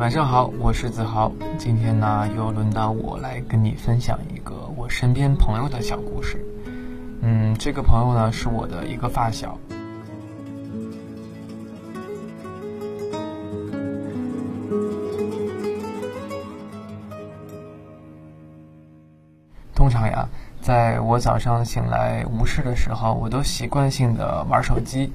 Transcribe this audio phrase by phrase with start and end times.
[0.00, 1.30] 晚上好，我是子豪。
[1.58, 6.42] 今天呢，又轮到我来跟你分享一个我身边朋友的小故事。
[7.20, 9.58] 嗯，这个朋友呢，是我的一个发小。
[19.74, 20.26] 通常呀，
[20.62, 25.12] 在我早上醒来无事的时候，我都习惯性的玩手机，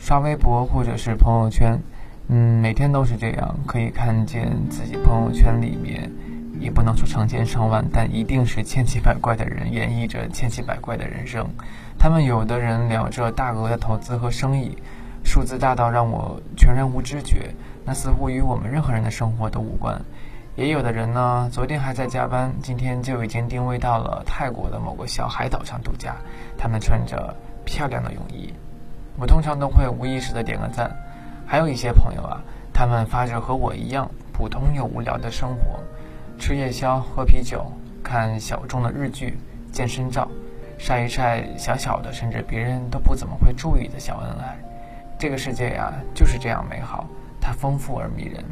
[0.00, 1.80] 刷微博或者是朋友圈。
[2.28, 6.10] 嗯，每天都是这样，可以看见自己朋友圈里面，
[6.58, 11.48] 也不能说成千上万，但一定是千奇百怪的人演绎着千奇百怪的人生。
[11.96, 14.76] 他们有的人聊着大额的投资和生意，
[15.24, 17.54] 数字大到让我全然无知觉，
[17.84, 19.96] 那似乎与我们任何人的生活都无关。
[20.56, 26.16] 也有的人呢，昨天还在加班，今天就已经定位到了泰国的某个小海岛上度假。
[26.58, 28.52] 他们穿着漂亮的泳衣，
[29.16, 30.90] 我通常都会无意识的点个赞。
[31.46, 35.78] 还有一些朋友啊，他们发着和我一样普通又无聊的生活，
[36.38, 37.64] 吃夜宵、喝啤酒、
[38.02, 39.38] 看小众的日剧、
[39.70, 40.28] 健身照，
[40.76, 44.58] 晒一晒小小的，甚至别人都不怎么会注意的小恩爱。
[45.18, 47.06] 这个世界呀，就是这样美好，
[47.40, 48.44] 它丰富而迷人。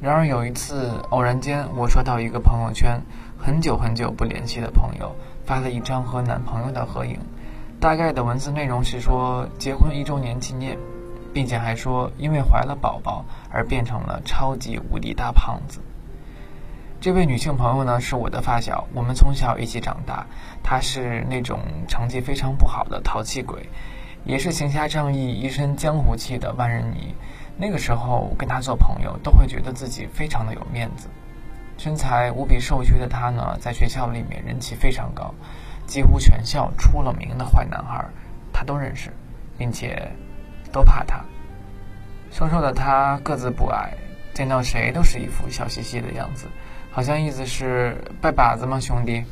[0.00, 3.00] 然而有一次，偶然间我刷到一个朋友圈，
[3.36, 7.18] 很久很久不联系的朋友发了一张和男朋友的合影，
[7.80, 10.78] 大概的文字内容是说结婚一周年纪念。
[11.36, 15.80] 并且还说，因为怀了宝宝而变成了超级无敌大胖子。
[16.98, 20.24] 这位女性朋友呢，是我的发小，我们从小一起长大。
[20.62, 23.68] 她是那种成绩非常不好的淘气鬼，
[24.24, 27.14] 也是行侠仗义、一身江湖气的万人迷。
[27.58, 31.06] 那个时候跟她做朋友，都会觉得自己非常的有面子。
[31.76, 35.34] 身材无比瘦削的她呢，在学校里面人气非常高，
[35.86, 38.02] 几乎全校出了名的坏男孩，
[38.54, 39.12] 她都认识，
[39.58, 40.10] 并且。
[40.76, 41.24] 都怕他。
[42.30, 43.94] 瘦瘦的他个子不矮，
[44.34, 46.48] 见到谁都是一副笑嘻嘻的样子，
[46.90, 49.24] 好像意思是拜把子吗，兄弟？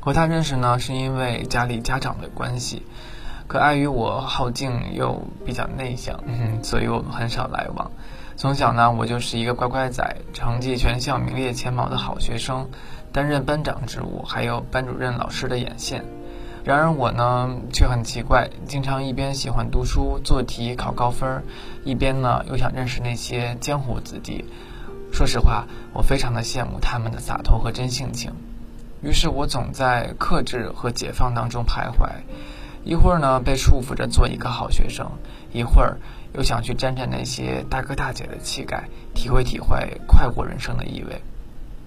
[0.00, 2.84] 和他认识呢，是因为家里家长的关系，
[3.48, 6.18] 可碍于我好静又比较内向，
[6.62, 7.90] 所以我们很少来往。
[8.36, 12.70] 从小呢，我就是一个乖乖仔，成绩全校名列前茅的好学生，
[13.12, 16.02] 担任班长职务，还有班主任老师的眼线。
[16.68, 21.42] 然而我呢，却很奇怪，经常一边喜欢读书做题考高分，
[21.82, 24.44] 一边呢又想认识那些江湖子弟。
[25.10, 28.32] 说实话，我非常的羡慕他们的洒脱和真性情。
[29.00, 32.06] 于是我总在克制和解放当中徘徊，
[32.84, 35.10] 一会儿呢被束缚着做一个好学生，
[35.54, 35.96] 一会儿
[36.34, 41.22] 又想去沾沾那些大哥大姐的气概，体会体会快活人生的意味。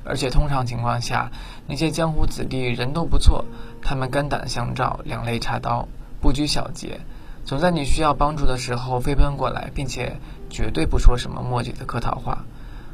[0.03, 1.31] 而且通常情况下，
[1.67, 3.45] 那些江湖子弟人都不错，
[3.81, 5.87] 他们肝胆相照，两肋插刀，
[6.19, 6.99] 不拘小节，
[7.45, 10.17] 总在你需要帮助的时候飞奔过来，并且
[10.49, 12.43] 绝对不说什么墨迹的客套话。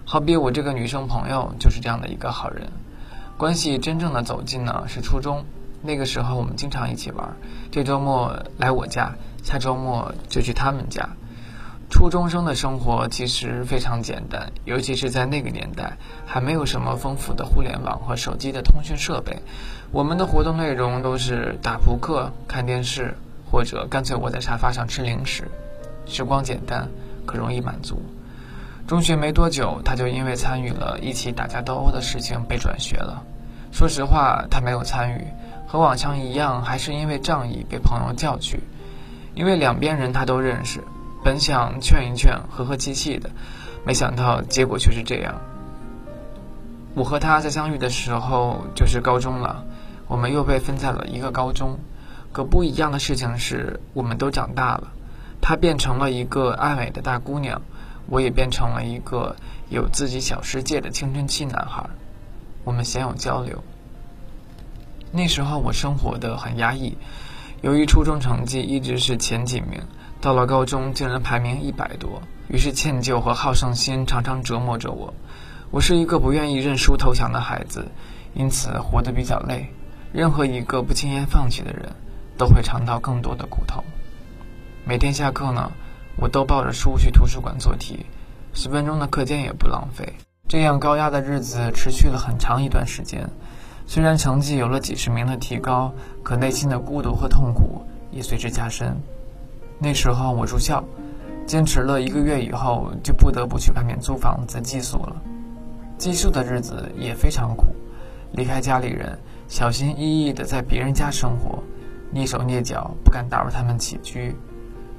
[0.06, 2.69] 好比我这个女生朋友就是这样的一个好人。
[3.38, 5.45] 关系真正的走近呢，是初中，
[5.81, 7.35] 那个时候我们经常一起玩，
[7.72, 11.09] 这周末来我家，下周末就去他们家。
[11.90, 19.42] 初中生的生活其实非常简单，尤其是在那个年代，还没有什么丰富的互联网和手机的通讯设备。
[19.92, 23.16] 我们的活动内容都是打扑克、看电视，
[23.50, 25.50] 或者干脆窝在沙发上吃零食。
[26.06, 26.90] 时光简单，
[27.25, 28.02] 可容易满足。
[28.86, 33.24] 中学没多久，他就因为参与了一起打架斗殴的事情被转学了。
[33.72, 35.25] 说实话，他没有参与，
[35.66, 38.59] 和往常一样，还是因为仗义被朋友叫去。
[39.36, 40.84] 因为两边人他都认识。
[41.27, 43.31] 本想劝一劝，和和气气的，
[43.85, 45.41] 没想到结果却是这样。
[46.95, 49.65] 我和他在相遇的时候就是高中了，
[50.07, 51.79] 我们又被分在了一个高中。
[52.31, 54.93] 可不一样的事情是，我们都长大了，
[55.41, 57.61] 她变成了一个爱美的大姑娘，
[58.07, 59.35] 我也变成了一个
[59.68, 61.89] 有自己小世界的青春期男孩。
[62.63, 63.65] 我们鲜有交流。
[65.12, 66.97] 那时候我生活的很压抑，
[67.62, 69.81] 由于初中成绩一直是前几名。
[70.19, 75.14] 到了高中，竟然排名一百多，于是歉疚和好胜心常常折磨着我。
[75.69, 77.88] 我是一个不愿意认输投降的孩子，
[78.34, 79.69] 因此活得比较累。
[80.12, 81.92] 任何一个不轻言放弃的人，
[82.38, 83.84] 都会尝到更多的苦头。
[84.86, 85.72] 每天下课呢，
[86.16, 88.06] 我都抱着书去图书馆做题，
[88.54, 90.14] 十分钟的课间也不浪费。
[90.48, 93.30] 这样高压的日子持续了很长一段时间。
[93.86, 95.94] 虽然成绩有了几十名的提高，
[96.24, 98.98] 可内心的孤独和痛苦也随之加深。
[99.79, 100.83] 那时候我住校，
[101.45, 105.15] 坚持了一个月以后，就不得不去外面租房子寄宿了。
[105.97, 107.68] 寄宿的日子也非常苦，
[108.31, 111.63] 离开家里人，小心翼翼地在别人家生活，
[112.13, 114.35] 蹑手蹑脚，不敢打扰他们起居，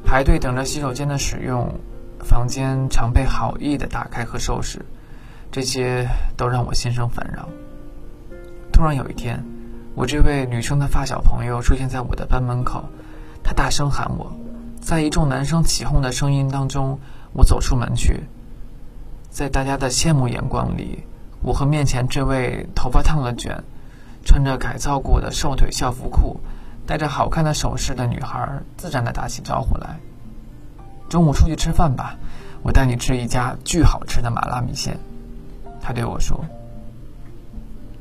[0.05, 1.73] 排队等着洗手间的使用，
[2.21, 4.85] 房间常被好意的打开和收拾，
[5.53, 7.49] 这些都让我心生烦扰。
[8.73, 9.45] 突然有一天，
[9.95, 12.85] 我这位女生的发小朋友出现在我的班门口，
[13.43, 14.33] 她大声喊我，
[14.89, 16.99] 在一众男生起哄的声音当中，
[17.35, 18.25] 我走出门去，
[19.29, 21.05] 在大家的羡慕眼光里，
[21.43, 23.63] 我和面前这位头发烫了卷、
[24.25, 26.41] 穿着改造过的瘦腿校服裤、
[26.87, 30.01] 戴着好看的首饰的女孩自然的打起招呼来。
[31.11, 32.17] 中午出去吃饭吧，
[32.63, 34.99] 我带你吃一家巨好吃的麻辣米线。
[35.83, 36.43] 他对我说。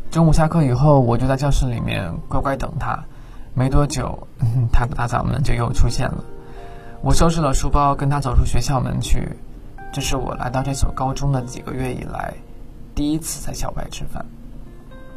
[0.09, 3.03] 中午下课以后，我就在教室里面乖乖等他。
[3.53, 4.25] 没多久，
[4.71, 6.23] 他的大嗓门就又出现了。
[7.01, 9.37] 我收拾了书包，跟他走出学校门去。
[9.93, 12.33] 这是我来到这所高中的几个月以来，
[12.95, 14.25] 第一次在校外吃饭。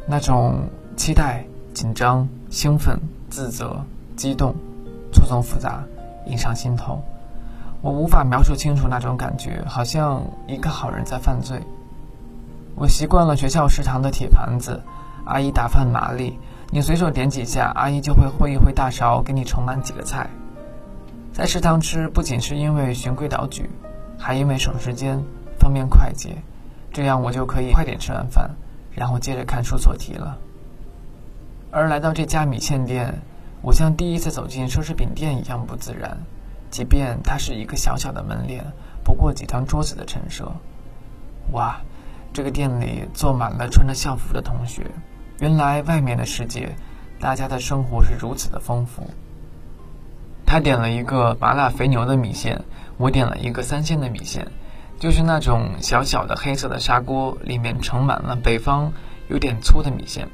[0.05, 0.59] 那种
[0.95, 1.43] 期待、
[1.73, 2.99] 紧张、兴奋、
[3.29, 3.83] 自责、
[4.15, 4.55] 激动，
[5.11, 5.83] 错综复杂，
[6.27, 7.01] 涌上心头。
[7.81, 11.59] 我无法描述清楚那种感觉，好像一个好人在犯罪。
[12.75, 14.79] 我习惯了学校食堂的铁盘子，
[15.25, 16.39] 阿姨打饭麻利，
[16.69, 20.29] 你随手点几下，阿姨就会挥一挥大勺给你盛满几个菜。
[21.33, 23.69] 在食堂吃不仅是因为循规蹈矩，
[24.19, 25.23] 还因为省时间、
[25.57, 26.35] 方便快捷，
[26.91, 28.51] 这样我就可以快点吃完饭，
[28.91, 30.37] 然后接着看书做题了。
[31.71, 33.21] 而来到这家米线店，
[33.61, 36.17] 我像第一次走进奢侈品店一样不自然。
[36.69, 38.65] 即便它是一个小小的门脸，
[39.03, 40.51] 不过几张桌子的陈设。
[41.51, 41.79] 哇，
[42.33, 44.85] 这个店里坐满了穿着校服的同学。
[45.39, 46.75] 原来外面的世界，
[47.19, 49.09] 大家的生活是如此的丰富。
[50.51, 52.65] 他点了一个麻辣肥牛的米线，
[52.97, 54.49] 我点了一个三鲜的米线，
[54.99, 58.91] 就是那种小小的黑色的砂锅，里面盛满了北方
[59.29, 60.27] 有点粗的米线。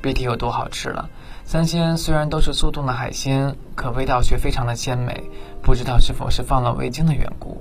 [0.00, 1.10] 别提有多好吃了。
[1.44, 5.24] 三鲜虽然都是速冻的海鲜，可味道却非常的鲜美。
[5.64, 7.60] 不知道是否是放了味精的缘故，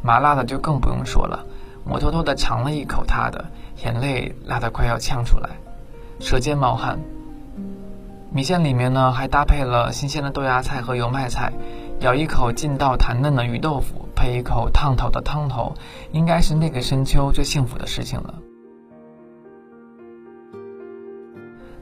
[0.00, 1.44] 麻辣的就更不用说了。
[1.84, 3.44] 我偷偷的尝了一口他的，
[3.84, 5.50] 眼泪辣得快要呛出来，
[6.18, 6.98] 舌尖冒汗。
[8.34, 11.52] 米线里面呢还搭配了新鲜的豆芽菜和油麦菜，
[12.00, 15.74] 咬一口劲道弹嫩的鱼豆腐，配一口烫头的汤头，
[16.12, 18.34] 应该是那个深秋最幸福的事情了。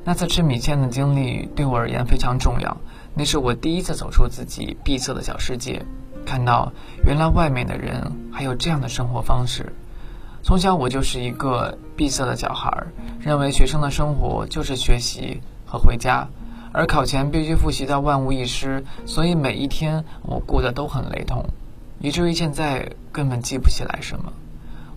[0.02, 2.76] 那次吃米线的经历对我而言非常重要，
[3.14, 5.86] 那是我第一次走出自己闭塞的小世界，
[6.26, 6.72] 看到
[7.06, 9.72] 原来外面的人还有这样的生活方式。
[10.42, 12.86] 从小我就是一个闭塞的小孩，
[13.20, 16.26] 认为学生的生活就是学习和回家，
[16.72, 21.44] 而考前必须复习到万无一失，所以每一天我过得都很雷同，
[21.98, 24.32] 以至于现在根本记不起来什么。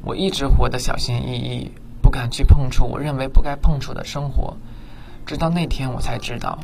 [0.03, 1.71] 我一直活得小心翼翼，
[2.01, 4.55] 不敢去碰触我认为不该碰触的生活。
[5.25, 6.59] 直到那天，我才知道，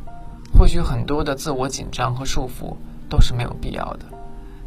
[0.58, 2.76] 或许很多的自我紧张和束缚
[3.10, 4.06] 都是没有必要的。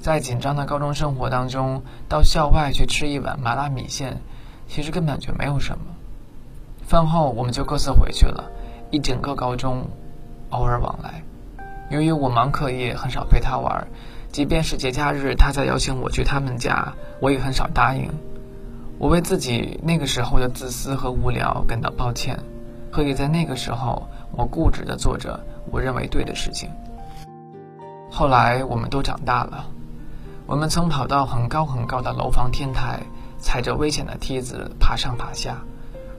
[0.00, 4.20] 在紧张的高中生活当中，到校外去吃一碗麻辣米线，
[4.66, 5.84] 其实根本就没有什么。
[6.84, 8.50] 饭后我们就各自回去了，
[8.90, 9.86] 一整个高中，
[10.52, 11.22] 偶尔往来。
[11.90, 13.86] 由于我忙课业，很少陪他玩，
[14.30, 18.08] 即便是节假日，他再邀请我去他们家，我也很少答应。
[18.98, 22.38] 我为自己那个时候的自私和无聊感到抱歉。
[22.92, 26.68] 可以在那个时候，我固执地做着我认为对的事情。
[28.10, 29.64] 后来我们都长大了，
[30.46, 33.00] 我们曾跑到很高很高的楼房天台，
[33.38, 35.62] 踩着危险的梯子爬上爬下，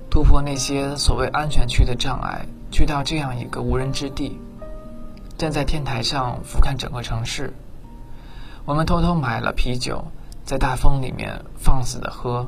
[0.10, 4.40] 突破那些所谓安全区的障碍，去到这样一个无人之地，
[5.38, 7.54] 站在天台上俯瞰整个城市。
[8.66, 10.06] 我们偷偷买了啤酒，
[10.44, 12.48] 在大风里面放肆的喝，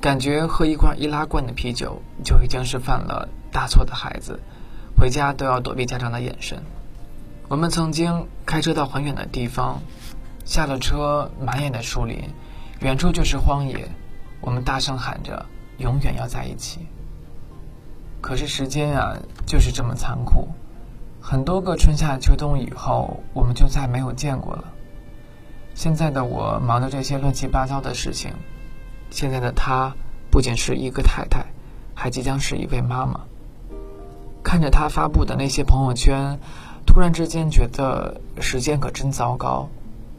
[0.00, 3.28] 感觉喝一罐易拉罐的啤酒就已经是犯了。
[3.52, 4.40] 大错的孩子，
[4.96, 6.62] 回家都要躲避家长的眼神。
[7.48, 9.82] 我们曾经开车到很远的地方，
[10.46, 12.30] 下了车，满眼的树林，
[12.80, 13.86] 远处就是荒野。
[14.40, 15.44] 我们大声喊着
[15.76, 16.86] “永远要在一起”。
[18.20, 20.48] 可是时间啊，就是这么残酷。
[21.20, 24.64] 很多个春夏秋冬以后，我们就再没有见过了。
[25.74, 28.32] 现在的我忙着这些乱七八糟的事情，
[29.10, 29.94] 现在的她
[30.30, 31.44] 不仅是一个太太，
[31.94, 33.20] 还即将是一位妈妈。
[34.42, 36.38] 看着她发布的那些朋友圈，
[36.86, 39.68] 突然之间觉得时间可真糟糕，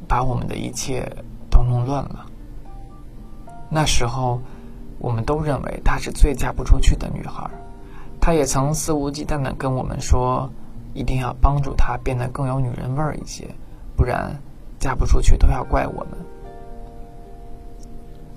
[0.07, 1.11] 把我们的一切
[1.49, 2.25] 都弄乱了。
[3.69, 4.41] 那时候，
[4.99, 7.49] 我们都认为她是最嫁不出去的女孩，
[8.21, 10.49] 她也曾肆无忌惮地跟我们说，
[10.93, 13.47] 一定要帮助她变得更有女人味儿一些，
[13.95, 14.35] 不然
[14.79, 16.17] 嫁不出去都要怪我们。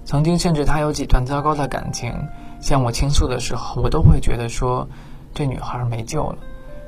[0.05, 2.13] 曾经甚至她有几段糟糕的感情，
[2.61, 4.87] 向我倾诉的时候，我都会觉得说。
[5.35, 6.37] 这女孩没救了，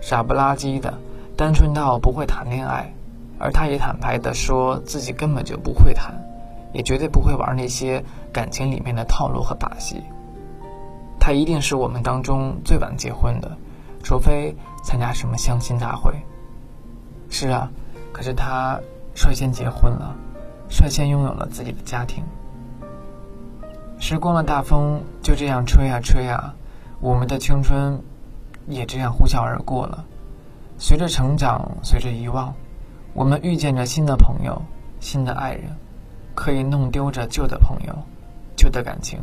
[0.03, 0.93] 傻不拉几的，
[1.35, 2.93] 单纯到不会谈恋爱，
[3.39, 6.15] 而她也坦白的说自己根本就不会谈，
[6.75, 10.03] 也绝对不会玩那些感情里面的套路和把戏。
[11.27, 13.57] 他一定是我们当中最晚结婚的，
[14.03, 16.13] 除非参加什么相亲大会。
[17.31, 17.71] 是啊，
[18.13, 18.79] 可是他
[19.15, 20.15] 率先结婚了，
[20.69, 22.23] 率先拥有了自己的家庭。
[23.99, 26.55] 时光的大风就这样吹啊吹啊，
[27.01, 27.99] 我们的青春
[28.67, 30.05] 也这样呼啸而过了。
[30.77, 32.53] 随着成长，随着遗忘，
[33.15, 34.61] 我们遇见着新的朋友、
[35.01, 35.75] 新的爱人，
[36.35, 37.97] 可以弄丢着旧的朋友、
[38.57, 39.19] 旧的感情。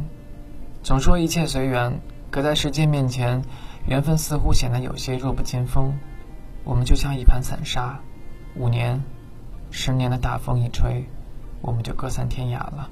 [0.84, 2.00] 总说一切随缘，
[2.32, 3.40] 可在时间面前，
[3.86, 5.94] 缘分似乎显得有些弱不禁风。
[6.64, 8.00] 我们就像一盘散沙，
[8.56, 9.00] 五年、
[9.70, 11.06] 十年的大风一吹，
[11.62, 12.90] 我们就各散天涯了。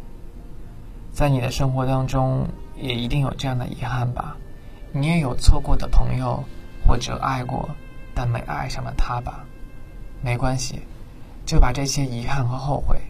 [1.11, 4.37] 在你的生活当中，也一定有这样的遗憾吧？
[4.91, 6.43] 你也有错过的朋友，
[6.87, 7.69] 或者爱过
[8.13, 9.43] 但没爱上的他吧？
[10.21, 10.79] 没关系，
[11.43, 13.01] 就把这些遗憾和后悔，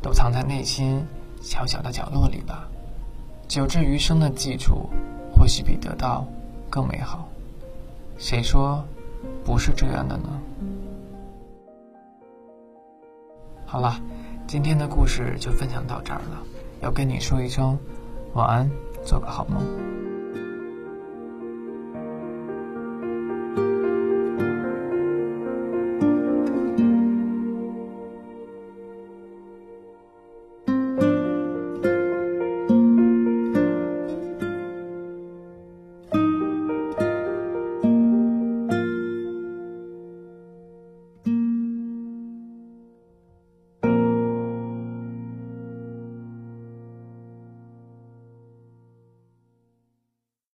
[0.00, 1.04] 都藏在内心
[1.42, 2.68] 小小的角落里吧。
[3.50, 4.88] 久至余生的记住，
[5.34, 6.24] 或许比得到
[6.70, 7.28] 更美好。
[8.16, 8.84] 谁说
[9.44, 10.40] 不是这样的呢？
[13.66, 14.00] 好了，
[14.46, 16.40] 今天的故事就分享到这儿了。
[16.80, 17.76] 要跟你说一声
[18.34, 18.70] 晚安，
[19.04, 19.60] 做个好梦。